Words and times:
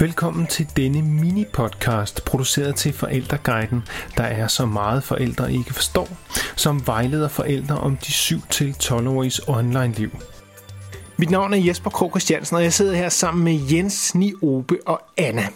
Velkommen 0.00 0.46
til 0.46 0.66
denne 0.76 1.02
mini-podcast, 1.02 2.24
produceret 2.24 2.76
til 2.76 2.92
Forældreguiden, 2.92 3.82
der 4.16 4.24
er 4.24 4.48
så 4.48 4.66
meget 4.66 5.04
forældre 5.04 5.52
ikke 5.52 5.74
forstår, 5.74 6.08
som 6.56 6.86
vejleder 6.86 7.28
forældre 7.28 7.78
om 7.78 7.96
de 7.96 8.06
7-12-åriges 8.06 9.40
online-liv. 9.48 10.10
Mit 11.16 11.30
navn 11.30 11.54
er 11.54 11.58
Jesper 11.58 11.90
Krog 11.90 12.10
Christiansen, 12.10 12.56
og 12.56 12.62
jeg 12.62 12.72
sidder 12.72 12.94
her 12.94 13.08
sammen 13.08 13.44
med 13.44 13.60
Jens, 13.72 14.14
Niobe 14.14 14.78
og 14.86 15.02
Anna. 15.16 15.48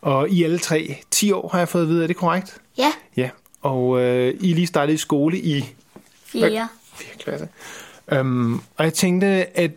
Og 0.00 0.30
I 0.30 0.44
alle 0.44 0.58
tre 0.58 0.96
10 1.10 1.32
år 1.32 1.48
har 1.48 1.58
jeg 1.58 1.68
fået 1.68 1.82
at 1.82 1.88
vide, 1.88 2.02
er 2.02 2.06
det 2.06 2.16
korrekt? 2.16 2.56
Ja, 2.78 2.92
Ja, 3.16 3.30
og 3.62 4.00
øh, 4.00 4.34
I 4.40 4.52
lige 4.54 4.66
startet 4.66 4.94
i 4.94 4.96
skole 4.96 5.38
i 5.38 5.74
fjerde. 6.24 6.68
4. 6.94 7.08
klasse. 7.18 7.48
Um, 8.20 8.62
og 8.76 8.84
jeg 8.84 8.94
tænkte, 8.94 9.58
at 9.58 9.70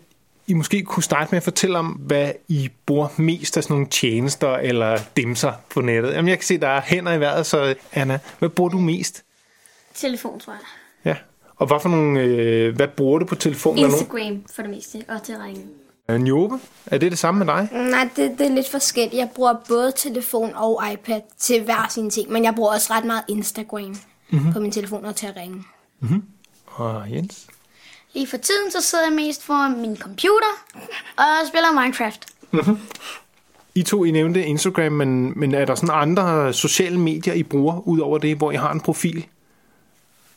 I 0.48 0.54
måske 0.54 0.84
kunne 0.84 1.04
starte 1.04 1.32
med 1.32 1.38
at 1.38 1.44
fortælle 1.44 1.80
om, 1.80 1.88
hvad 1.88 2.32
I 2.48 2.70
bruger 2.86 3.08
mest 3.18 3.58
af 3.58 3.64
sådan 3.64 3.74
nogle 3.74 3.88
tjenester 3.88 4.56
eller 4.56 5.00
dimser 5.18 5.54
på 5.70 5.82
nettet. 5.82 6.14
Jamen, 6.14 6.30
jeg 6.30 6.38
kan 6.38 6.46
se, 6.46 6.58
der 6.58 6.68
er 6.68 6.82
hænder 6.82 7.14
i 7.14 7.20
vejret, 7.20 7.46
så 7.46 7.76
Anna, 7.94 8.20
hvad 8.40 8.50
bruger 8.50 8.70
du 8.70 8.80
mest? 8.80 9.24
Telefon, 9.94 10.40
tror 10.40 10.54
jeg. 10.54 10.62
Ja. 11.06 11.16
Og 11.56 11.68
hvad 11.68 11.80
for 11.82 11.90
nogle, 11.90 12.20
øh, 12.20 12.76
hvad 12.76 12.88
bruger 12.88 13.20
du 13.20 13.26
på 13.26 13.36
telefonen? 13.36 13.86
Instagram 13.86 14.44
for 14.56 14.62
det 14.62 14.72
meste, 14.72 15.04
og 15.08 15.24
til 15.24 15.36
ringen. 15.38 15.70
Øh, 16.10 16.22
Njobe, 16.22 16.60
er 16.86 16.98
det 16.98 17.12
det 17.12 17.20
samme 17.20 17.46
med 17.46 17.54
dig? 17.54 17.70
Nej, 17.72 18.10
det, 18.16 18.32
det 18.38 18.48
er 18.48 18.52
lidt 18.52 18.70
forskelligt. 18.70 19.20
Jeg 19.20 19.30
bruger 19.36 19.54
både 19.68 19.92
telefon 19.96 20.52
og 20.56 20.84
iPad 20.94 21.22
til 21.40 21.64
hver 21.64 21.88
sin 21.90 22.10
ting, 22.10 22.32
men 22.32 22.44
jeg 22.44 22.56
bruger 22.56 22.72
også 22.72 22.94
ret 22.94 23.06
meget 23.06 23.24
Instagram 23.28 23.96
mm-hmm. 24.30 24.54
på 24.54 24.60
min 24.60 24.72
telefon 24.72 25.06
og 25.06 25.16
til 25.16 25.28
at 25.28 25.36
ringe. 25.38 25.64
Og 26.66 27.12
Jens? 27.12 27.48
Lige 28.14 28.28
for 28.28 28.38
tiden, 28.38 28.72
så 28.72 28.82
sidder 28.82 29.04
jeg 29.06 29.14
mest 29.14 29.44
foran 29.44 29.82
min 29.82 29.98
computer 29.98 30.66
og 31.18 31.48
spiller 31.48 31.82
Minecraft. 31.82 32.26
I 33.76 33.84
to, 33.84 34.04
I 34.04 34.12
nævnte 34.12 34.46
Instagram, 34.46 34.92
men, 34.92 35.40
men 35.40 35.54
er 35.54 35.66
der 35.66 35.76
sådan 35.76 35.90
andre 35.94 36.54
sociale 36.54 37.00
medier, 37.00 37.34
I 37.34 37.44
bruger, 37.44 37.88
ud 37.88 38.00
over 38.00 38.18
det, 38.18 38.38
hvor 38.38 38.52
I 38.52 38.56
har 38.56 38.72
en 38.72 38.80
profil? 38.80 39.26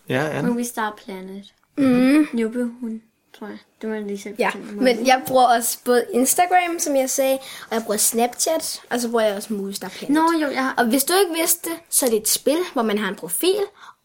Ja, 0.08 0.28
Anna? 0.28 0.50
Movie 0.50 0.64
Star 0.64 0.98
Planet. 1.04 1.44
Mm. 1.78 2.28
Nubbe, 2.32 2.70
hun, 2.80 3.02
tror 3.38 3.46
jeg. 3.46 3.58
Det 3.82 3.90
var 3.90 3.98
lige 3.98 4.18
selv 4.18 4.34
Ja, 4.38 4.50
men 4.72 5.06
jeg 5.06 5.22
bruger 5.26 5.44
også 5.44 5.78
både 5.84 6.04
Instagram, 6.12 6.78
som 6.78 6.96
jeg 6.96 7.10
sagde, 7.10 7.38
og 7.70 7.74
jeg 7.74 7.82
bruger 7.82 7.96
Snapchat, 7.96 8.80
og 8.90 9.00
så 9.00 9.08
bruger 9.10 9.24
jeg 9.24 9.36
også 9.36 9.52
Movistar 9.54 9.88
Planet. 9.88 10.14
Nå, 10.14 10.32
jo, 10.42 10.50
jeg, 10.50 10.64
har, 10.64 10.74
Og 10.78 10.86
hvis 10.86 11.04
du 11.04 11.12
ikke 11.24 11.40
vidste 11.40 11.70
det, 11.70 11.78
så 11.90 12.06
er 12.06 12.10
det 12.10 12.16
et 12.16 12.28
spil, 12.28 12.58
hvor 12.72 12.82
man 12.82 12.98
har 12.98 13.08
en 13.08 13.14
profil 13.14 13.56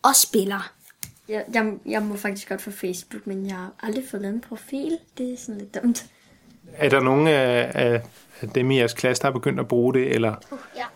og 0.03 0.15
spiller. 0.15 0.71
Jeg, 1.29 1.43
jeg, 1.53 1.73
jeg 1.85 2.01
må 2.01 2.15
faktisk 2.15 2.49
godt 2.49 2.61
få 2.61 2.71
Facebook, 2.71 3.27
men 3.27 3.45
jeg 3.45 3.55
har 3.55 3.71
aldrig 3.83 4.03
fået 4.11 4.21
lavet 4.21 4.35
en 4.35 4.41
profil. 4.41 4.97
Det 5.17 5.33
er 5.33 5.37
sådan 5.37 5.57
lidt 5.57 5.75
dumt. 5.83 6.05
Er 6.73 6.89
der 6.89 6.99
nogen 6.99 7.27
af, 7.27 7.71
af 7.73 8.01
af 8.41 8.49
dem 8.49 8.71
i 8.71 8.77
jeres 8.77 8.93
klasse, 8.93 9.21
der 9.21 9.27
har 9.27 9.33
begyndt 9.33 9.59
at 9.59 9.67
bruge 9.67 9.93
det, 9.93 10.15
eller? 10.15 10.35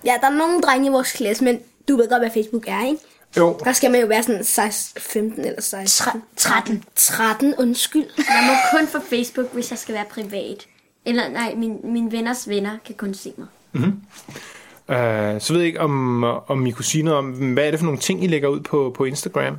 Ja, 0.05 0.11
der 0.21 0.27
er 0.27 0.37
nogle 0.37 0.61
drenge 0.61 0.87
i 0.87 0.91
vores 0.91 1.11
klasse, 1.11 1.43
men 1.43 1.59
du 1.87 1.95
ved 1.97 2.09
godt, 2.09 2.21
hvad 2.21 2.31
Facebook 2.31 2.67
er, 2.67 2.85
ikke? 2.87 3.01
Jo, 3.37 3.59
Der 3.63 3.73
skal 3.73 3.91
man 3.91 4.01
jo 4.01 4.07
være 4.07 4.23
sådan 4.23 4.43
16, 4.43 5.01
15 5.01 5.45
eller 5.45 5.61
16. 5.61 6.23
13. 6.35 6.83
13, 6.95 7.53
undskyld. 7.57 8.05
Jeg 8.17 8.43
må 8.47 8.79
kun 8.79 8.87
få 8.87 8.99
Facebook, 8.99 9.53
hvis 9.53 9.71
jeg 9.71 9.79
skal 9.79 9.95
være 9.95 10.05
privat. 10.11 10.67
Eller 11.05 11.29
nej, 11.29 11.53
min, 11.55 11.79
mine 11.83 12.11
venners 12.11 12.49
venner 12.49 12.77
kan 12.85 12.95
kun 12.95 13.13
se 13.13 13.33
mig. 13.37 13.47
Uh, 14.87 15.41
så 15.41 15.53
ved 15.53 15.59
jeg 15.59 15.67
ikke, 15.67 15.79
om, 15.79 16.23
om 16.23 16.65
I 16.65 16.71
kunne 16.71 16.85
sige 16.85 17.03
noget 17.03 17.17
om, 17.17 17.31
hvad 17.53 17.67
er 17.67 17.71
det 17.71 17.79
for 17.79 17.85
nogle 17.85 17.99
ting, 17.99 18.23
I 18.23 18.27
lægger 18.27 18.47
ud 18.47 18.59
på, 18.59 18.93
på 18.97 19.05
Instagram? 19.05 19.57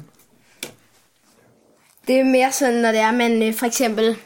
Det 2.06 2.20
er 2.20 2.24
mere 2.24 2.52
sådan, 2.52 2.74
når 2.80 2.88
det 2.92 3.00
er, 3.00 3.10
man 3.12 3.42
øh, 3.42 3.54
for 3.54 3.66
eksempel... 3.66 4.16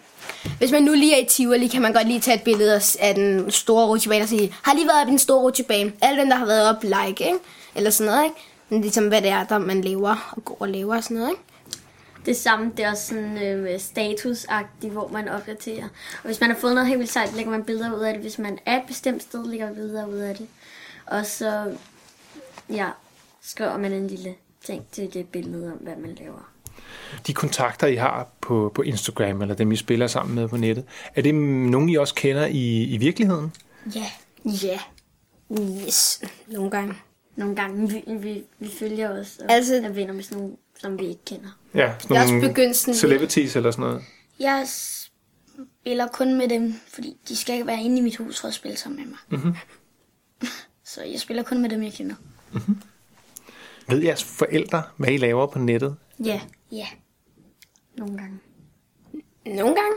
Hvis 0.58 0.70
man 0.72 0.82
nu 0.82 0.92
lige 0.92 1.14
er 1.20 1.24
i 1.24 1.28
Tivoli, 1.28 1.66
kan 1.66 1.82
man 1.82 1.92
godt 1.92 2.06
lige 2.06 2.20
tage 2.20 2.36
et 2.36 2.42
billede 2.42 2.74
af- 2.74 2.96
af 3.00 3.14
den 3.14 3.50
store 3.50 3.86
rutsjebane 3.86 4.22
og 4.24 4.28
sige, 4.28 4.54
har 4.62 4.74
lige 4.74 4.86
været 4.86 5.02
op 5.02 5.08
i 5.08 5.10
den 5.10 5.18
store 5.18 5.40
rutsjebane. 5.42 5.92
Alle 6.02 6.20
dem, 6.20 6.28
der 6.28 6.36
har 6.36 6.46
været 6.46 6.68
op, 6.76 6.82
like, 6.82 7.24
ikke? 7.24 7.38
Eller 7.74 7.90
sådan 7.90 8.12
noget, 8.12 8.24
ikke? 8.24 8.36
Men 8.68 8.80
ligesom, 8.80 9.08
hvad 9.08 9.22
det 9.22 9.30
er, 9.30 9.44
der 9.44 9.58
man 9.58 9.80
lever 9.80 10.32
og 10.36 10.44
går 10.44 10.56
og 10.60 10.68
lever 10.68 10.96
og 10.96 11.04
sådan 11.04 11.16
noget, 11.16 11.30
ikke? 11.30 11.42
Det 12.26 12.36
samme, 12.36 12.72
det 12.76 12.84
er 12.84 12.90
også 12.90 13.06
sådan 13.06 13.42
øh, 13.42 13.80
statusagtigt, 13.80 14.92
hvor 14.92 15.08
man 15.08 15.28
opdaterer. 15.28 15.84
Og 15.84 16.24
hvis 16.24 16.40
man 16.40 16.50
har 16.50 16.56
fået 16.58 16.74
noget 16.74 16.86
helt 16.88 16.98
vildt 16.98 17.12
sejt, 17.12 17.34
lægger 17.36 17.50
man 17.50 17.64
billeder 17.64 17.94
ud 17.96 18.00
af 18.00 18.12
det. 18.12 18.22
Hvis 18.22 18.38
man 18.38 18.58
er 18.66 18.76
et 18.76 18.82
bestemt 18.86 19.22
sted, 19.22 19.44
lægger 19.46 19.66
man 19.66 19.74
billeder 19.74 20.06
ud 20.06 20.16
af 20.18 20.34
det. 20.36 20.46
Og 21.06 21.26
så, 21.26 21.64
ja, 22.70 22.86
skriver 23.42 23.76
man 23.78 23.92
en 23.92 24.06
lille 24.06 24.34
ting 24.64 24.86
til 24.92 25.14
det 25.14 25.28
billede 25.28 25.66
om, 25.72 25.78
hvad 25.78 25.96
man 25.96 26.14
laver. 26.20 26.50
De 27.26 27.34
kontakter, 27.34 27.86
I 27.86 27.94
har 27.96 28.28
på, 28.40 28.72
på 28.74 28.82
Instagram, 28.82 29.42
eller 29.42 29.54
dem, 29.54 29.72
I 29.72 29.76
spiller 29.76 30.06
sammen 30.06 30.34
med 30.34 30.48
på 30.48 30.56
nettet, 30.56 30.84
er 31.14 31.22
det 31.22 31.34
nogen, 31.34 31.88
I 31.88 31.96
også 31.96 32.14
kender 32.14 32.46
i, 32.46 32.82
i 32.84 32.96
virkeligheden? 32.96 33.52
Ja, 33.94 34.06
Ja. 34.62 34.78
Yes. 35.86 36.22
Nogle 36.46 36.70
gange. 36.70 36.94
nogle 37.36 37.56
gange 37.56 37.90
vi, 37.90 38.02
vi, 38.18 38.42
vi 38.58 38.68
følger 38.78 39.20
os 39.20 39.38
og 39.38 39.52
Altså- 39.52 39.74
er 39.84 39.88
venner 39.88 40.12
med 40.14 40.22
sådan 40.22 40.38
nogle, 40.38 40.56
som 40.80 40.98
vi 40.98 41.06
ikke 41.06 41.24
kender. 41.26 41.48
Ja, 41.74 41.92
sådan 42.00 42.14
Jeg 42.14 42.22
også 42.22 42.34
nogle 42.34 42.48
begyndt 42.48 42.76
sådan 42.76 42.94
celebrities 42.94 43.56
eller 43.56 43.70
sådan 43.70 43.82
noget. 43.84 44.02
Jeg 44.40 44.66
spiller 44.68 46.06
kun 46.08 46.34
med 46.38 46.48
dem, 46.48 46.74
fordi 46.88 47.16
de 47.28 47.36
skal 47.36 47.54
ikke 47.54 47.66
være 47.66 47.80
inde 47.82 47.98
i 47.98 48.00
mit 48.00 48.16
hus 48.16 48.40
for 48.40 48.48
at 48.48 48.54
spille 48.54 48.76
sammen 48.76 49.00
med 49.00 49.06
mig. 49.10 49.18
Mm-hmm. 49.28 49.54
Så 50.84 51.02
jeg 51.02 51.20
spiller 51.20 51.42
kun 51.42 51.60
med 51.62 51.70
dem, 51.70 51.82
jeg 51.82 51.92
kender. 51.92 52.14
Ved 53.88 54.02
jeres 54.02 54.24
forældre, 54.24 54.82
hvad 54.96 55.08
I 55.10 55.16
laver 55.16 55.46
på 55.46 55.58
nettet? 55.58 55.96
Ja, 56.24 56.40
Ja. 56.72 56.86
nogle 57.98 58.18
gange. 58.18 58.38
Nogle 59.46 59.76
gange. 59.76 59.96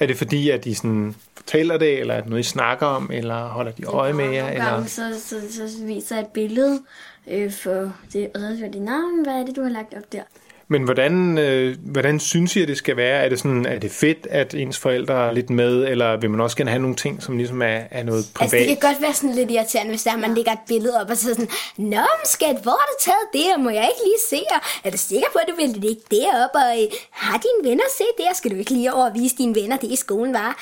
Er 0.00 0.06
det 0.06 0.16
fordi, 0.16 0.50
at 0.50 0.66
I 0.66 0.74
sådan 0.74 1.14
fortæller 1.34 1.78
det, 1.78 2.00
eller 2.00 2.14
er 2.14 2.20
det 2.20 2.30
noget, 2.30 2.44
I 2.44 2.48
snakker 2.48 2.86
om, 2.86 3.10
eller 3.12 3.48
holder 3.48 3.72
de 3.72 3.84
øje 3.84 4.12
med 4.12 4.24
jer? 4.24 4.42
Nogle 4.42 4.52
Eller? 4.54 4.70
gange 4.70 4.88
så, 4.88 5.20
så, 5.20 5.40
så, 5.68 5.84
viser 5.86 6.16
jeg 6.16 6.24
et 6.24 6.30
billede 6.30 6.82
øh, 7.26 7.52
for 7.52 7.92
det, 8.12 8.30
og 8.34 8.40
så 8.58 8.64
er 8.64 8.70
det 8.70 8.82
navn, 8.82 9.22
hvad 9.22 9.34
er 9.34 9.44
det, 9.46 9.56
du 9.56 9.62
har 9.62 9.70
lagt 9.70 9.94
op 9.94 10.12
der? 10.12 10.22
Men 10.70 10.82
hvordan, 10.82 11.38
øh, 11.38 11.76
hvordan 11.80 12.20
synes 12.20 12.56
I, 12.56 12.62
at 12.62 12.68
det 12.68 12.76
skal 12.76 12.96
være? 12.96 13.24
Er 13.24 13.28
det, 13.28 13.38
sådan, 13.38 13.66
er 13.66 13.78
det 13.78 13.90
fedt, 13.90 14.26
at 14.30 14.54
ens 14.54 14.78
forældre 14.78 15.28
er 15.28 15.32
lidt 15.32 15.50
med, 15.50 15.88
eller 15.88 16.16
vil 16.16 16.30
man 16.30 16.40
også 16.40 16.56
gerne 16.56 16.70
have 16.70 16.82
nogle 16.82 16.96
ting, 16.96 17.22
som 17.22 17.36
ligesom 17.36 17.62
er, 17.62 17.80
er 17.90 18.02
noget 18.02 18.24
privat? 18.34 18.54
Altså, 18.54 18.70
det 18.70 18.80
kan 18.80 18.90
godt 18.90 19.02
være 19.02 19.14
sådan 19.14 19.34
lidt 19.34 19.50
irriterende, 19.50 19.90
hvis 19.90 20.02
der 20.02 20.16
man 20.16 20.34
lægger 20.34 20.52
et 20.52 20.64
billede 20.68 21.00
op 21.00 21.10
og 21.10 21.16
så 21.16 21.28
sådan, 21.28 21.48
Nå, 21.76 22.06
skat, 22.24 22.56
hvor 22.62 22.76
har 22.80 22.88
du 22.92 22.96
taget 23.00 23.26
det, 23.32 23.54
og 23.54 23.60
må 23.60 23.70
jeg 23.70 23.88
ikke 23.92 24.04
lige 24.04 24.22
se, 24.30 24.40
og 24.54 24.60
er 24.84 24.90
du 24.90 24.98
sikker 24.98 25.26
på, 25.32 25.38
at 25.38 25.48
du 25.50 25.56
vil 25.56 25.82
lægge 25.82 26.02
det 26.10 26.26
op, 26.44 26.54
og 26.54 26.68
har 27.10 27.38
dine 27.46 27.70
venner 27.70 27.88
set 27.98 28.14
det, 28.18 28.26
og 28.30 28.36
skal 28.36 28.50
du 28.50 28.56
ikke 28.56 28.70
lige 28.70 28.92
over 28.94 29.10
og 29.10 29.14
vise 29.14 29.36
dine 29.36 29.54
venner 29.54 29.76
det 29.76 29.90
i 29.92 29.96
skolen, 29.96 30.34
var? 30.34 30.52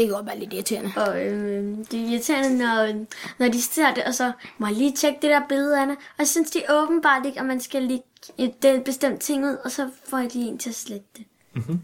Det 0.00 0.08
kan 0.08 0.14
godt 0.16 0.26
være 0.26 0.38
lidt 0.38 0.52
irriterende. 0.52 0.92
Og 0.96 1.22
øh, 1.26 1.64
det 1.90 1.94
er 2.00 2.08
irriterende, 2.10 2.58
når, 2.58 3.04
når 3.38 3.48
de 3.48 3.62
ser 3.62 3.94
det, 3.94 4.04
og 4.04 4.14
så 4.14 4.32
må 4.58 4.66
jeg 4.66 4.76
lige 4.76 4.92
tjekke 4.92 5.18
det 5.22 5.30
der 5.30 5.40
billede, 5.48 5.80
Anna. 5.80 5.94
Og 6.18 6.26
så 6.26 6.32
synes 6.32 6.50
de 6.50 6.62
åbenbart 6.70 7.26
ikke, 7.26 7.40
at 7.40 7.46
man 7.46 7.60
skal 7.60 7.82
lægge 7.82 8.04
et, 8.38 8.64
et 8.64 8.84
bestemt 8.84 9.20
ting 9.20 9.44
ud, 9.44 9.56
og 9.64 9.70
så 9.70 9.90
får 10.08 10.18
de 10.18 10.38
en 10.40 10.58
til 10.58 10.68
at 10.70 10.74
slette 10.76 11.06
det. 11.16 11.24
Mm-hmm. 11.54 11.80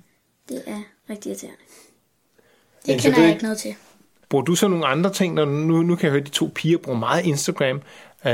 Det 0.49 0.63
er 0.67 0.81
rigtig 1.11 1.31
irriterende. 1.31 1.59
Det 2.87 2.89
Men 2.89 2.99
kender 2.99 3.17
det- 3.17 3.23
jeg 3.23 3.31
ikke 3.33 3.43
noget 3.43 3.59
til. 3.59 3.75
Bruger 4.29 4.45
du 4.45 4.55
så 4.55 4.69
nogle 4.69 4.87
andre 4.87 5.13
ting, 5.13 5.35
når 5.35 5.45
nu, 5.45 5.83
nu 5.83 5.97
kan 5.97 6.05
jeg 6.05 6.11
høre, 6.11 6.21
at 6.21 6.27
de 6.27 6.33
to 6.33 6.51
piger 6.55 6.79
bruger 6.79 6.99
meget 6.99 7.25
Instagram. 7.27 7.77
Uh, 8.25 8.31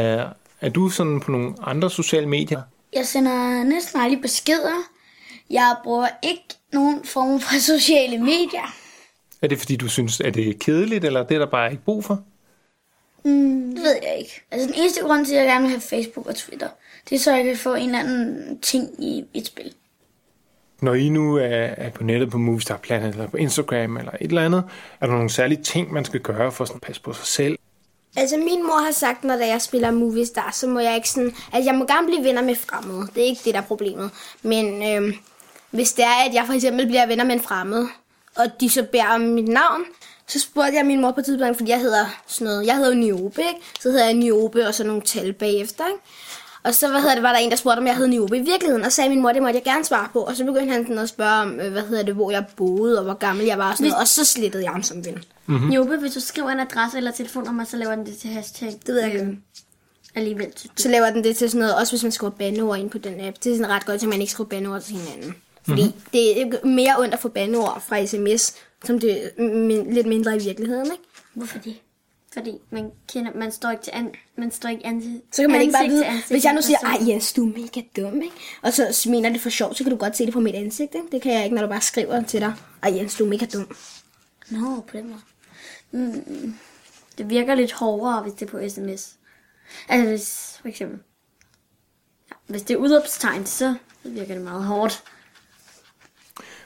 er 0.60 0.68
du 0.74 0.88
sådan 0.88 1.20
på 1.20 1.30
nogle 1.30 1.54
andre 1.62 1.90
sociale 1.90 2.26
medier? 2.28 2.62
Jeg 2.92 3.06
sender 3.06 3.62
næsten 3.64 4.00
aldrig 4.00 4.20
beskeder. 4.22 4.74
Jeg 5.50 5.76
bruger 5.84 6.08
ikke 6.22 6.44
nogen 6.72 7.04
form 7.04 7.40
for 7.40 7.60
sociale 7.78 8.18
medier. 8.18 8.74
Er 9.42 9.46
det 9.48 9.58
fordi, 9.58 9.76
du 9.76 9.88
synes, 9.88 10.20
at 10.20 10.34
det 10.34 10.48
er 10.48 10.54
kedeligt, 10.60 11.04
eller 11.04 11.22
det 11.22 11.34
er 11.34 11.38
der 11.38 11.46
bare 11.46 11.70
ikke 11.70 11.84
brug 11.84 12.04
for? 12.04 12.22
Mm, 13.24 13.74
det 13.74 13.82
ved 13.82 13.96
jeg 14.02 14.16
ikke. 14.18 14.42
Altså 14.50 14.66
den 14.68 14.74
eneste 14.74 15.00
grund 15.00 15.26
til, 15.26 15.34
at 15.34 15.40
jeg 15.40 15.48
gerne 15.48 15.62
vil 15.62 15.70
have 15.70 15.80
Facebook 15.80 16.26
og 16.26 16.34
Twitter, 16.34 16.68
det 17.08 17.14
er 17.14 17.18
så, 17.18 17.30
at 17.30 17.36
jeg 17.36 17.44
kan 17.44 17.56
få 17.56 17.74
en 17.74 17.84
eller 17.84 17.98
anden 17.98 18.58
ting 18.58 18.88
i 18.98 19.24
et 19.34 19.46
spil. 19.46 19.74
Når 20.80 20.94
I 20.94 21.08
nu 21.08 21.36
er, 21.36 21.46
er 21.76 21.90
på 21.90 22.04
nettet 22.04 22.30
på 22.30 22.38
Movistar 22.38 22.76
Planet, 22.76 23.08
eller 23.08 23.28
på 23.28 23.36
Instagram, 23.36 23.96
eller 23.96 24.12
et 24.20 24.28
eller 24.28 24.44
andet, 24.44 24.64
er 25.00 25.06
der 25.06 25.12
nogle 25.12 25.30
særlige 25.30 25.62
ting, 25.62 25.92
man 25.92 26.04
skal 26.04 26.20
gøre 26.20 26.52
for 26.52 26.64
sådan 26.64 26.76
at 26.76 26.82
passe 26.82 27.02
på 27.02 27.12
sig 27.12 27.26
selv? 27.26 27.58
Altså, 28.16 28.36
min 28.36 28.62
mor 28.62 28.84
har 28.84 28.92
sagt, 28.92 29.24
når 29.24 29.34
jeg 29.34 29.62
spiller 29.62 29.90
Movie 29.90 30.26
Star, 30.26 30.50
så 30.52 30.66
må 30.66 30.80
jeg 30.80 30.94
ikke 30.94 31.08
sådan... 31.08 31.34
Altså, 31.52 31.70
jeg 31.70 31.78
må 31.78 31.86
gerne 31.86 32.06
blive 32.06 32.24
venner 32.24 32.42
med 32.42 32.54
fremmede. 32.54 33.08
Det 33.14 33.22
er 33.22 33.26
ikke 33.26 33.40
det, 33.44 33.54
der 33.54 33.60
er 33.60 33.64
problemet. 33.64 34.10
Men 34.42 34.82
øhm, 34.82 35.14
hvis 35.70 35.92
det 35.92 36.04
er, 36.04 36.28
at 36.28 36.34
jeg 36.34 36.44
for 36.46 36.52
eksempel 36.52 36.86
bliver 36.86 37.06
venner 37.06 37.24
med 37.24 37.34
en 37.34 37.40
fremmed, 37.40 37.86
og 38.36 38.60
de 38.60 38.70
så 38.70 38.86
om 39.14 39.20
mit 39.20 39.48
navn, 39.48 39.84
så 40.26 40.40
spurgte 40.40 40.76
jeg 40.76 40.86
min 40.86 41.00
mor 41.00 41.10
på 41.10 41.20
et 41.20 41.26
tidspunkt, 41.26 41.56
fordi 41.56 41.70
jeg 41.70 41.80
hedder 41.80 42.06
sådan 42.26 42.44
noget... 42.44 42.66
Jeg 42.66 42.76
hedder 42.76 42.94
Niobe, 42.94 43.40
ikke? 43.40 43.60
Så 43.80 43.90
hedder 43.90 44.04
jeg 44.04 44.14
Niobe, 44.14 44.66
og 44.66 44.74
så 44.74 44.84
nogle 44.84 45.02
tal 45.02 45.32
bagefter, 45.32 45.86
ikke? 45.86 46.00
Og 46.64 46.74
så 46.74 46.88
hvad 46.88 47.00
hedder 47.00 47.14
det, 47.14 47.22
var 47.22 47.32
der 47.32 47.38
en, 47.38 47.50
der 47.50 47.56
spurgte, 47.56 47.78
om 47.78 47.86
jeg 47.86 47.96
hed 47.96 48.06
Niobe 48.06 48.36
i 48.36 48.40
virkeligheden, 48.40 48.84
og 48.84 48.92
sagde 48.92 49.10
min 49.10 49.22
mor, 49.22 49.32
det 49.32 49.42
måtte 49.42 49.56
jeg 49.56 49.64
gerne 49.64 49.84
svare 49.84 50.08
på. 50.12 50.20
Og 50.20 50.36
så 50.36 50.44
begyndte 50.44 50.72
han 50.72 50.84
sådan 50.84 50.98
at 50.98 51.08
spørge 51.08 51.42
om, 51.42 51.60
øh, 51.60 51.72
hvad 51.72 51.82
hedder 51.82 52.02
det, 52.02 52.14
hvor 52.14 52.30
jeg 52.30 52.44
boede, 52.56 52.98
og 52.98 53.04
hvor 53.04 53.14
gammel 53.14 53.46
jeg 53.46 53.58
var, 53.58 53.70
og 53.70 53.76
sådan 53.76 53.90
noget. 53.90 54.00
Og 54.00 54.08
så 54.08 54.24
slettede 54.24 54.64
jeg 54.64 54.72
ham 54.72 54.82
som 54.82 55.04
ven. 55.04 55.24
Mm-hmm. 55.46 55.70
Jobe, 55.70 55.96
hvis 55.96 56.12
du 56.12 56.20
skriver 56.20 56.50
en 56.50 56.60
adresse 56.60 56.96
eller 56.98 57.10
telefonnummer, 57.10 57.64
så 57.64 57.76
laver 57.76 57.94
den 57.94 58.06
det 58.06 58.16
til 58.16 58.30
hashtag. 58.30 58.68
Det 58.86 58.94
ved 58.94 59.00
jeg 59.00 59.12
ikke. 59.12 59.38
Alligevel. 60.14 60.52
synes 60.56 60.72
du. 60.76 60.82
Så 60.82 60.88
laver 60.88 61.10
den 61.10 61.24
det 61.24 61.36
til 61.36 61.50
sådan 61.50 61.60
noget, 61.60 61.76
også 61.76 61.92
hvis 61.92 62.02
man 62.02 62.12
skriver 62.12 62.30
bandeord 62.30 62.78
ind 62.78 62.90
på 62.90 62.98
den 62.98 63.20
app. 63.20 63.36
Det 63.44 63.52
er 63.52 63.56
sådan 63.56 63.70
ret 63.72 63.86
godt, 63.86 64.02
at 64.02 64.08
man 64.08 64.20
ikke 64.20 64.32
skriver 64.32 64.48
bandeord 64.48 64.82
til 64.82 64.96
hinanden. 64.96 65.34
Fordi 65.62 65.82
mm-hmm. 65.82 66.00
det 66.12 66.42
er 66.42 66.66
mere 66.66 66.98
ondt 66.98 67.14
at 67.14 67.20
få 67.20 67.28
bandeord 67.28 67.82
fra 67.88 68.06
sms, 68.06 68.54
som 68.84 69.00
det 69.00 69.24
er 69.24 69.42
min, 69.42 69.94
lidt 69.94 70.06
mindre 70.06 70.36
i 70.36 70.38
virkeligheden, 70.38 70.86
ikke? 70.86 71.04
Hvorfor 71.34 71.58
det? 71.58 71.76
Fordi 72.32 72.58
man, 72.70 72.90
kender, 73.12 73.32
man 73.34 73.52
står 73.52 73.70
ikke 73.70 73.82
til 73.82 73.90
an, 73.94 74.14
man 74.36 74.50
står 74.50 74.68
ikke 74.68 74.86
ansigt, 74.86 75.22
Så 75.32 75.42
kan 75.42 75.50
man 75.50 75.60
ikke 75.60 75.72
bare 75.72 75.88
vide, 75.88 76.06
hvis 76.30 76.44
jeg 76.44 76.54
nu 76.54 76.62
siger, 76.62 76.78
ej 76.78 76.98
Jens, 77.08 77.32
du 77.32 77.48
er 77.48 77.58
mega 77.58 77.82
dum, 77.96 78.22
ikke? 78.22 78.36
Og 78.62 78.72
så 78.72 79.06
mener 79.10 79.30
det 79.30 79.40
for 79.40 79.50
sjov, 79.50 79.74
så 79.74 79.84
kan 79.84 79.90
du 79.90 79.96
godt 79.96 80.16
se 80.16 80.24
det 80.24 80.32
på 80.32 80.40
mit 80.40 80.54
ansigt, 80.54 80.94
ikke? 80.94 81.06
Det 81.12 81.22
kan 81.22 81.32
jeg 81.32 81.44
ikke, 81.44 81.56
når 81.56 81.62
du 81.62 81.68
bare 81.68 81.80
skriver 81.80 82.22
til 82.22 82.40
dig, 82.40 82.54
ej 82.82 82.96
Jens, 82.96 83.16
du 83.16 83.24
er 83.24 83.28
mega 83.28 83.46
dum. 83.52 83.76
Nå, 84.50 84.80
på 84.80 84.96
den 84.96 85.08
måde. 85.08 85.20
Mm, 85.90 86.54
det 87.18 87.30
virker 87.30 87.54
lidt 87.54 87.72
hårdere, 87.72 88.22
hvis 88.22 88.32
det 88.32 88.46
er 88.46 88.50
på 88.50 88.68
sms. 88.68 89.16
Altså 89.88 90.08
hvis, 90.08 90.58
for 90.60 90.68
eksempel, 90.68 90.98
ja, 92.30 92.34
hvis 92.46 92.62
det 92.62 92.74
er 92.74 92.78
udråbstegn, 92.78 93.46
så 93.46 93.74
så 94.02 94.08
virker 94.08 94.34
det 94.34 94.44
meget 94.44 94.64
hårdt. 94.64 95.02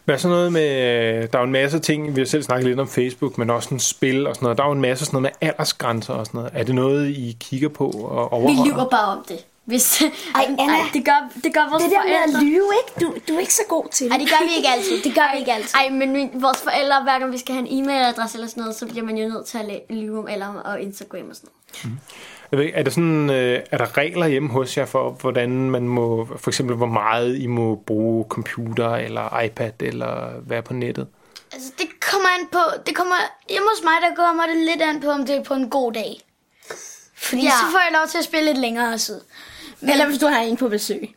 Hvad 0.06 0.14
er 0.14 0.18
så 0.18 0.28
noget 0.28 0.52
med, 0.52 0.62
øh, 0.70 1.22
der 1.32 1.38
er 1.38 1.38
jo 1.38 1.44
en 1.44 1.52
masse 1.52 1.78
ting, 1.78 2.16
vi 2.16 2.20
har 2.20 2.26
selv 2.26 2.42
snakket 2.42 2.66
lidt 2.68 2.80
om 2.80 2.88
Facebook, 2.88 3.38
men 3.38 3.50
også 3.50 3.68
en 3.74 3.80
spil 3.80 4.26
og 4.26 4.34
sådan 4.34 4.44
noget. 4.46 4.58
Der 4.58 4.64
er 4.64 4.68
jo 4.68 4.72
en 4.74 4.80
masse 4.80 5.04
sådan 5.04 5.22
noget 5.22 5.34
med 5.40 5.48
aldersgrænser 5.48 6.14
og 6.14 6.26
sådan 6.26 6.38
noget. 6.38 6.52
Er 6.54 6.62
det 6.64 6.74
noget, 6.74 7.08
I 7.10 7.36
kigger 7.40 7.68
på 7.68 7.86
og 7.88 8.28
Vi 8.30 8.36
overholder? 8.36 8.64
lyver 8.72 8.88
bare 8.88 9.16
om 9.18 9.24
det. 9.28 9.44
Hvis, 9.64 10.02
Ej, 10.34 10.44
Anna. 10.58 10.74
det 10.92 11.04
gør, 11.04 11.28
det 11.44 11.54
gør 11.54 11.70
vores 11.70 11.82
Det 11.82 11.92
der 11.92 12.02
med 12.04 12.12
forældre. 12.18 12.38
at 12.38 12.44
lyve, 12.44 12.68
ikke? 12.80 13.06
Du, 13.06 13.14
du 13.28 13.34
er 13.36 13.40
ikke 13.40 13.54
så 13.54 13.62
god 13.68 13.84
til 13.92 14.04
det. 14.06 14.12
Ej, 14.12 14.18
det 14.18 14.28
gør 14.28 14.46
vi 14.48 14.52
ikke 14.56 14.68
altid. 14.68 15.02
Det 15.04 15.14
gør 15.14 15.28
vi 15.32 15.38
ikke 15.38 15.52
altid. 15.52 15.74
Ej, 15.74 15.88
men 15.90 16.12
min, 16.12 16.30
vores 16.34 16.58
forældre, 16.62 17.02
hver 17.02 17.18
gang 17.18 17.32
vi 17.32 17.38
skal 17.38 17.54
have 17.54 17.68
en 17.68 17.84
e-mailadresse 17.84 18.34
eller 18.34 18.48
sådan 18.48 18.60
noget, 18.60 18.76
så 18.76 18.86
bliver 18.86 19.04
man 19.04 19.16
jo 19.18 19.28
nødt 19.28 19.46
til 19.46 19.58
at 19.58 19.80
lyve 19.90 20.18
om 20.18 20.26
alder 20.28 20.46
og 20.64 20.80
Instagram 20.80 21.28
og 21.30 21.36
sådan 21.36 21.50
noget. 21.84 21.98
Jeg 22.50 22.58
ved 22.58 22.70
Er, 22.74 22.82
der 22.82 22.90
sådan, 22.90 23.30
øh, 23.30 23.62
er 23.70 23.78
der 23.78 23.96
regler 23.96 24.26
hjemme 24.26 24.48
hos 24.48 24.76
jer 24.76 24.84
for, 24.86 25.10
hvordan 25.10 25.70
man 25.70 25.88
må, 25.88 26.28
for 26.36 26.50
eksempel 26.50 26.76
hvor 26.76 26.86
meget 26.86 27.38
I 27.38 27.46
må 27.46 27.74
bruge 27.86 28.24
computer 28.28 28.90
eller 28.96 29.40
iPad 29.40 29.82
eller 29.82 30.32
være 30.40 30.62
på 30.62 30.72
nettet? 30.74 31.06
Altså, 31.52 31.72
det 31.78 31.86
kommer 32.10 32.28
an 32.40 32.46
på... 32.52 32.58
Det 32.86 32.96
kommer, 32.96 33.14
hjemme 33.50 33.68
hos 33.76 33.84
mig, 33.84 33.92
der 34.10 34.14
kommer 34.16 34.46
det 34.46 34.56
lidt 34.56 34.82
an 34.82 35.00
på, 35.00 35.10
om 35.10 35.26
det 35.26 35.36
er 35.36 35.42
på 35.42 35.54
en 35.54 35.70
god 35.70 35.92
dag. 35.92 36.20
Fordi 37.16 37.42
Ja. 37.42 37.50
så 37.50 37.70
får 37.70 37.78
jeg 37.78 37.98
lov 37.98 38.08
til 38.08 38.18
at 38.18 38.24
spille 38.24 38.44
lidt 38.46 38.58
længere 38.58 38.98
tid. 38.98 39.20
Men 39.80 39.90
Eller 39.90 40.06
hvis 40.06 40.18
du 40.18 40.26
har 40.26 40.40
en 40.40 40.56
på 40.56 40.68
besøg. 40.68 41.14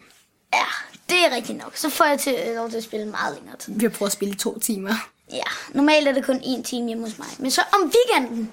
ja, 0.53 0.65
det 1.09 1.17
er 1.25 1.35
rigtigt 1.35 1.57
nok. 1.57 1.71
Så 1.75 1.89
får 1.89 2.05
jeg 2.05 2.19
til, 2.19 2.35
lov 2.55 2.69
til 2.69 2.77
at 2.77 2.83
spille 2.83 3.05
meget 3.05 3.35
længere 3.35 3.57
tid. 3.57 3.73
Vi 3.79 3.85
har 3.85 3.89
prøvet 3.89 4.09
at 4.09 4.13
spille 4.13 4.33
i 4.33 4.37
to 4.37 4.59
timer. 4.59 4.93
Ja, 5.31 5.43
normalt 5.73 6.07
er 6.07 6.11
det 6.13 6.25
kun 6.25 6.35
én 6.35 6.63
time 6.63 6.87
hjemme 6.87 7.03
hos 7.03 7.17
mig. 7.17 7.27
Men 7.39 7.51
så 7.51 7.61
om 7.73 7.91
weekenden, 7.95 8.51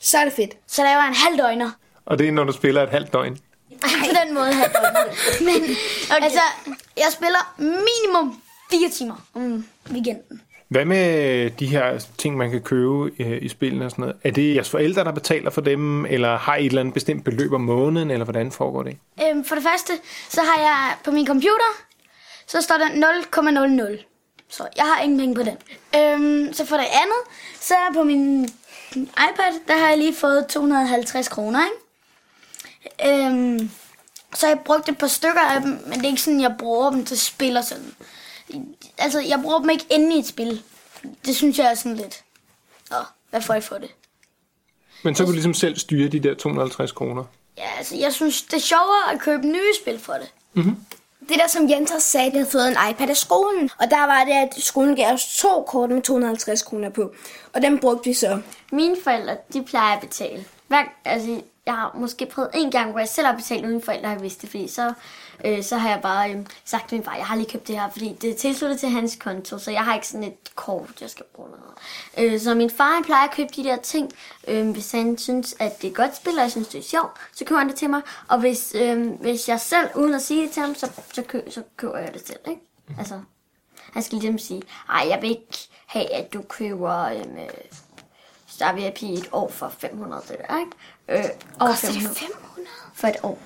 Så 0.00 0.18
er 0.18 0.24
det 0.24 0.32
fedt. 0.32 0.50
så 0.66 0.82
laver 0.82 0.96
jeg 0.96 1.08
en 1.08 1.14
halv 1.14 1.38
døgner. 1.38 1.70
Og 2.06 2.18
det 2.18 2.28
er, 2.28 2.32
når 2.32 2.44
du 2.44 2.52
spiller 2.52 2.82
et 2.82 2.88
halvt 2.90 3.12
døgn. 3.12 3.38
Ej, 3.70 3.88
på 4.00 4.14
den 4.24 4.34
måde 4.34 4.50
døgner. 4.50 5.04
Men 5.48 5.76
okay. 6.10 6.24
altså, 6.24 6.40
jeg 6.96 7.08
spiller 7.12 7.54
minimum 7.58 8.40
fire 8.70 8.88
timer 8.90 9.26
om 9.34 9.66
weekenden. 9.90 10.40
Hvad 10.68 10.84
med 10.84 11.50
de 11.50 11.66
her 11.66 12.04
ting, 12.18 12.36
man 12.36 12.50
kan 12.50 12.62
købe 12.62 13.10
øh, 13.18 13.42
i 13.42 13.48
spillene 13.48 13.84
og 13.84 13.90
sådan 13.90 14.02
noget? 14.02 14.16
Er 14.24 14.30
det 14.30 14.54
jeres 14.54 14.70
forældre, 14.70 15.04
der 15.04 15.12
betaler 15.12 15.50
for 15.50 15.60
dem, 15.60 16.06
eller 16.06 16.38
har 16.38 16.56
I 16.56 16.60
et 16.60 16.66
eller 16.66 16.80
andet 16.80 16.94
bestemt 16.94 17.24
beløb 17.24 17.52
om 17.52 17.60
måneden, 17.60 18.10
eller 18.10 18.24
hvordan 18.24 18.52
foregår 18.52 18.82
det? 18.82 18.96
Øhm, 19.22 19.44
for 19.44 19.54
det 19.54 19.64
første, 19.64 19.92
så 20.28 20.40
har 20.40 20.62
jeg 20.62 20.94
på 21.04 21.10
min 21.10 21.26
computer, 21.26 21.70
så 22.46 22.60
står 22.60 22.76
der 22.78 22.88
0,00. 23.96 24.04
Så 24.48 24.66
jeg 24.76 24.84
har 24.84 25.02
ingen 25.02 25.18
penge 25.18 25.34
på 25.34 25.42
den. 25.42 25.56
Øhm, 26.00 26.52
så 26.52 26.66
for 26.66 26.76
det 26.76 26.84
andet, 26.84 27.20
så 27.60 27.74
er 27.74 27.78
jeg 27.88 27.94
på 27.94 28.02
min 28.04 28.44
iPad, 28.98 29.52
der 29.68 29.76
har 29.78 29.88
jeg 29.88 29.98
lige 29.98 30.14
fået 30.14 30.46
250 30.46 31.28
kroner, 31.28 31.64
ikke? 31.64 31.83
Øhm, 33.06 33.70
så 34.34 34.46
har 34.46 34.54
jeg 34.54 34.60
brugt 34.64 34.88
et 34.88 34.98
par 34.98 35.06
stykker 35.06 35.40
af 35.40 35.60
dem, 35.60 35.70
men 35.70 35.92
det 35.92 36.04
er 36.04 36.08
ikke 36.08 36.22
sådan, 36.22 36.40
jeg 36.40 36.54
bruger 36.58 36.90
dem 36.90 37.04
til 37.04 37.20
spil 37.20 37.56
og 37.56 37.64
sådan. 37.64 37.94
Altså, 38.98 39.20
jeg 39.20 39.40
bruger 39.42 39.58
dem 39.58 39.70
ikke 39.70 39.86
inde 39.90 40.16
i 40.16 40.18
et 40.18 40.26
spil. 40.26 40.62
Det 41.26 41.36
synes 41.36 41.58
jeg 41.58 41.70
er 41.70 41.74
sådan 41.74 41.96
lidt... 41.96 42.24
Åh, 42.92 43.04
hvad 43.30 43.40
får 43.40 43.54
jeg 43.54 43.64
for 43.64 43.78
det? 43.78 43.90
Men 45.02 45.14
så 45.14 45.22
kan 45.22 45.26
du 45.26 45.32
ligesom 45.32 45.54
selv 45.54 45.76
styre 45.78 46.08
de 46.08 46.20
der 46.20 46.34
250 46.34 46.92
kroner. 46.92 47.24
Ja, 47.58 47.68
altså, 47.78 47.96
jeg 47.96 48.12
synes, 48.12 48.42
det 48.42 48.54
er 48.54 48.60
sjovere 48.60 49.12
at 49.12 49.20
købe 49.20 49.46
nye 49.46 49.74
spil 49.82 49.98
for 49.98 50.12
det. 50.12 50.32
Det 51.28 51.36
der, 51.38 51.46
som 51.48 51.70
Jens 51.70 51.90
også 51.90 52.08
sagde, 52.08 52.26
at 52.26 52.32
de 52.32 52.38
havde 52.38 52.50
fået 52.50 52.68
en 52.68 52.76
iPad 52.90 53.08
af 53.10 53.16
skolen. 53.16 53.70
Og 53.78 53.90
der 53.90 54.06
var 54.06 54.24
det, 54.24 54.32
at 54.32 54.64
skolen 54.64 54.96
gav 54.96 55.12
os 55.12 55.36
to 55.36 55.62
kort 55.68 55.90
med 55.90 56.02
250 56.02 56.62
kroner 56.62 56.88
på. 56.90 57.14
Og 57.52 57.62
dem 57.62 57.78
brugte 57.78 58.08
vi 58.08 58.14
så. 58.14 58.40
Mine 58.72 58.96
forældre, 59.04 59.36
de 59.52 59.62
plejer 59.64 59.96
at 59.96 60.00
betale. 60.00 60.44
Hver, 60.74 60.84
altså, 61.04 61.42
jeg 61.66 61.74
har 61.74 61.92
måske 61.94 62.26
prøvet 62.26 62.50
en 62.54 62.70
gang, 62.70 62.90
hvor 62.90 62.98
jeg 62.98 63.08
selv 63.08 63.26
har 63.26 63.36
betalt, 63.36 63.66
uden 63.66 63.82
forældre 63.82 64.08
har 64.08 64.18
vidst 64.18 64.42
det, 64.42 64.50
fordi 64.50 64.68
så, 64.68 64.92
øh, 65.44 65.62
så 65.62 65.76
har 65.76 65.88
jeg 65.88 66.02
bare 66.02 66.32
øh, 66.32 66.46
sagt 66.64 66.88
til 66.88 66.96
min 66.96 67.04
far, 67.04 67.16
jeg 67.16 67.26
har 67.26 67.36
lige 67.36 67.50
købt 67.50 67.68
det 67.68 67.80
her, 67.80 67.90
fordi 67.90 68.16
det 68.20 68.30
er 68.30 68.34
tilsluttet 68.34 68.80
til 68.80 68.88
hans 68.88 69.16
konto, 69.16 69.58
så 69.58 69.70
jeg 69.70 69.84
har 69.84 69.94
ikke 69.94 70.08
sådan 70.08 70.24
et 70.24 70.54
kort, 70.54 71.00
jeg 71.00 71.10
skal 71.10 71.24
bruge 71.34 71.48
noget. 71.48 72.32
Øh, 72.32 72.40
så 72.40 72.54
min 72.54 72.70
far 72.70 72.94
han 72.94 73.04
plejer 73.04 73.28
at 73.28 73.34
købe 73.34 73.48
de 73.56 73.64
der 73.64 73.76
ting, 73.76 74.12
øh, 74.48 74.70
hvis 74.70 74.92
han 74.92 75.18
synes, 75.18 75.56
at 75.58 75.82
det 75.82 75.90
er 75.90 75.94
godt 75.94 76.16
spil, 76.16 76.32
og 76.32 76.40
jeg 76.40 76.50
synes, 76.50 76.68
det 76.68 76.78
er 76.78 76.82
sjovt, 76.82 77.12
så 77.32 77.44
køber 77.44 77.58
han 77.58 77.68
det 77.68 77.76
til 77.76 77.90
mig. 77.90 78.00
Og 78.28 78.40
hvis, 78.40 78.74
øh, 78.74 79.10
hvis 79.20 79.48
jeg 79.48 79.60
selv, 79.60 79.88
uden 79.94 80.14
at 80.14 80.22
sige 80.22 80.42
det 80.42 80.50
til 80.50 80.62
ham, 80.62 80.74
så, 80.74 80.90
så, 81.12 81.22
kø, 81.22 81.40
så 81.50 81.62
køber 81.76 81.98
jeg 81.98 82.14
det 82.14 82.26
selv, 82.26 82.40
ikke? 82.48 82.60
Altså, 82.98 83.20
han 83.92 84.02
skal 84.02 84.18
ligesom 84.18 84.38
sige, 84.38 84.62
ej, 84.88 85.06
jeg 85.08 85.22
vil 85.22 85.30
ikke 85.30 85.68
have, 85.86 86.12
at 86.12 86.32
du 86.32 86.42
køber... 86.42 87.04
Øh, 87.04 87.24
Star 88.54 88.72
VIP 88.74 89.02
et 89.02 89.28
år 89.32 89.50
for 89.50 89.72
500, 89.78 90.22
det 90.28 90.36
der, 90.48 90.58
ikke? 90.58 91.24
Øh, 91.24 91.30
over 91.60 91.70
Koster 91.70 91.88
det 91.88 91.94
500 91.96 92.14
500? 92.16 92.68
for 92.94 93.08
et 93.08 93.16
år. 93.22 93.38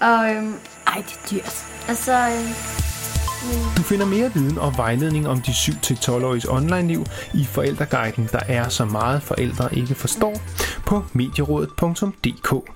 Og, 0.00 0.30
øhm, 0.30 0.54
Ej, 0.86 0.94
det 0.96 1.14
er 1.24 1.28
dyrt. 1.30 1.66
altså, 1.88 2.12
øhm, 2.12 2.54
Du 3.76 3.82
finder 3.82 4.06
mere 4.06 4.32
viden 4.34 4.58
og 4.58 4.76
vejledning 4.76 5.28
om 5.28 5.40
de 5.42 5.50
7-12-åriges 5.50 6.44
online-liv 6.44 7.04
i 7.34 7.44
forældreguiden, 7.44 8.28
der 8.32 8.40
er 8.48 8.68
så 8.68 8.84
meget 8.84 9.22
forældre 9.22 9.74
ikke 9.74 9.94
forstår, 9.94 10.34
på 10.86 11.04
medierådet.dk. 11.12 12.70